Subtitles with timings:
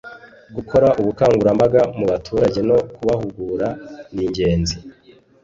[0.55, 3.67] gukora ubukangurambaga mu baturage no kubahugura
[4.13, 4.75] ningenzi